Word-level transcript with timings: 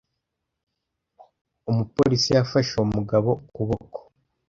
Umupolisi 1.69 2.29
yafashe 2.37 2.71
uwo 2.75 2.85
mugabo 2.95 3.29
ukuboko. 3.45 3.99